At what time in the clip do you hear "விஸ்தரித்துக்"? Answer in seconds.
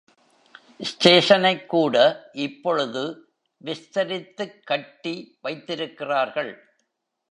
3.65-4.59